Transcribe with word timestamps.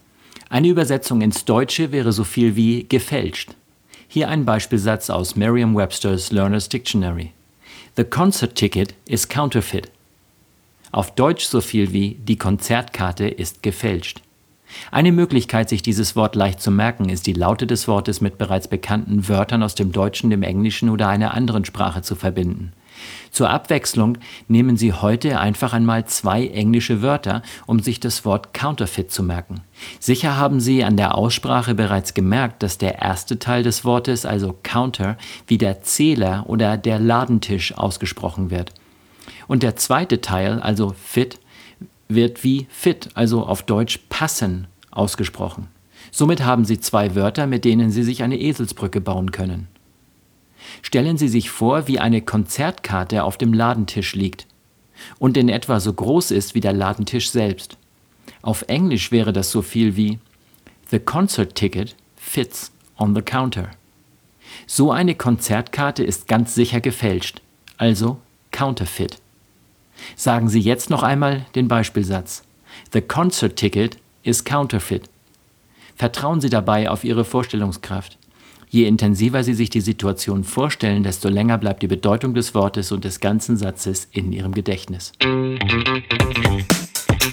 Eine 0.50 0.70
Übersetzung 0.70 1.22
ins 1.22 1.46
Deutsche 1.46 1.92
wäre 1.92 2.12
so 2.12 2.24
viel 2.24 2.56
wie 2.56 2.86
gefälscht. 2.88 3.56
Hier 4.08 4.30
ein 4.30 4.46
Beispielsatz 4.46 5.10
aus 5.10 5.36
Merriam-Webster's 5.36 6.32
Learner's 6.32 6.70
Dictionary. 6.70 7.34
The 7.98 8.04
concert 8.04 8.56
ticket 8.56 8.94
is 9.08 9.28
counterfeit. 9.28 9.90
Auf 10.92 11.16
Deutsch 11.16 11.46
so 11.46 11.60
viel 11.60 11.92
wie 11.92 12.16
die 12.16 12.38
Konzertkarte 12.38 13.28
ist 13.28 13.64
gefälscht. 13.64 14.22
Eine 14.92 15.12
Möglichkeit, 15.12 15.70
sich 15.70 15.82
dieses 15.82 16.16
Wort 16.16 16.36
leicht 16.36 16.62
zu 16.62 16.72
merken, 16.72 17.10
ist 17.10 17.28
die 17.28 17.34
Laute 17.34 17.68
des 17.68 17.88
Wortes 17.88 18.22
mit 18.22 18.38
bereits 18.38 18.68
bekannten 18.68 19.28
Wörtern 19.28 19.64
aus 19.64 19.76
dem 19.76 19.92
Deutschen, 19.92 20.30
dem 20.30 20.44
Englischen 20.44 20.90
oder 20.90 21.08
einer 21.08 21.34
anderen 21.34 21.66
Sprache 21.66 22.02
zu 22.02 22.16
verbinden. 22.16 22.74
Zur 23.32 23.50
Abwechslung 23.50 24.18
nehmen 24.48 24.78
Sie 24.78 24.94
heute 24.94 25.40
einfach 25.40 25.74
einmal 25.74 26.06
zwei 26.06 26.48
englische 26.48 27.02
Wörter, 27.02 27.42
um 27.66 27.80
sich 27.80 28.00
das 28.00 28.24
Wort 28.24 28.54
Counterfeit 28.54 29.12
zu 29.12 29.24
merken. 29.24 29.62
Sicher 30.00 30.38
haben 30.38 30.60
Sie 30.60 30.84
an 30.84 30.96
der 30.96 31.16
Aussprache 31.16 31.76
bereits 31.76 32.14
gemerkt, 32.14 32.64
dass 32.64 32.78
der 32.78 33.00
erste 33.00 33.38
Teil 33.40 33.64
des 33.64 33.84
Wortes, 33.84 34.26
also 34.26 34.58
Counter, 34.64 35.18
wie 35.48 35.58
der 35.58 35.82
Zähler 35.82 36.46
oder 36.48 36.78
der 36.78 37.00
Ladentisch 37.00 37.78
ausgesprochen 37.78 38.50
wird. 38.50 38.74
Und 39.48 39.64
der 39.64 39.76
zweite 39.76 40.22
Teil, 40.22 40.60
also 40.62 40.96
Fit, 40.98 41.40
wird 42.08 42.44
wie 42.44 42.68
fit, 42.70 43.10
also 43.14 43.46
auf 43.46 43.64
Deutsch 43.64 44.00
passen, 44.10 44.68
ausgesprochen. 44.92 45.68
Somit 46.12 46.44
haben 46.44 46.66
Sie 46.66 46.80
zwei 46.80 47.16
Wörter, 47.16 47.48
mit 47.48 47.66
denen 47.66 47.92
Sie 47.92 48.04
sich 48.04 48.24
eine 48.24 48.40
Eselsbrücke 48.40 49.02
bauen 49.02 49.32
können. 49.32 49.68
Stellen 50.82 51.18
Sie 51.18 51.28
sich 51.28 51.50
vor, 51.50 51.88
wie 51.88 52.00
eine 52.00 52.22
Konzertkarte 52.22 53.24
auf 53.24 53.38
dem 53.38 53.54
Ladentisch 53.54 54.16
liegt 54.16 54.48
und 55.20 55.38
in 55.38 55.50
etwa 55.50 55.80
so 55.80 55.94
groß 55.94 56.32
ist 56.32 56.56
wie 56.56 56.62
der 56.62 56.74
Ladentisch 56.74 57.30
selbst. 57.30 57.78
Auf 58.42 58.64
Englisch 58.68 59.12
wäre 59.12 59.34
das 59.34 59.52
so 59.52 59.62
viel 59.62 59.96
wie 59.96 60.20
The 60.90 61.00
concert 61.00 61.56
ticket 61.56 61.96
fits 62.16 62.72
on 62.98 63.16
the 63.16 63.22
counter. 63.22 63.72
So 64.68 64.92
eine 64.92 65.16
Konzertkarte 65.16 66.04
ist 66.04 66.28
ganz 66.28 66.56
sicher 66.56 66.80
gefälscht, 66.80 67.42
also 67.78 68.18
counterfeit. 68.52 69.18
Sagen 70.16 70.50
Sie 70.50 70.60
jetzt 70.60 70.90
noch 70.90 71.04
einmal 71.04 71.46
den 71.56 71.68
Beispielsatz. 71.68 72.44
The 72.94 73.02
concert 73.02 73.56
ticket 73.56 73.98
is 74.24 74.44
counterfeit. 74.44 75.10
Vertrauen 75.96 76.42
Sie 76.42 76.50
dabei 76.50 76.90
auf 76.90 77.04
Ihre 77.04 77.24
Vorstellungskraft. 77.24 78.18
Je 78.70 78.86
intensiver 78.86 79.44
Sie 79.44 79.54
sich 79.54 79.70
die 79.70 79.82
Situation 79.82 80.44
vorstellen, 80.44 81.04
desto 81.04 81.30
länger 81.30 81.58
bleibt 81.58 81.82
die 81.82 81.88
Bedeutung 81.88 82.34
des 82.34 82.54
Wortes 82.54 82.92
und 82.92 83.06
des 83.06 83.22
ganzen 83.22 83.56
Satzes 83.56 84.08
in 84.12 84.34
Ihrem 84.34 84.54
Gedächtnis. 84.54 85.14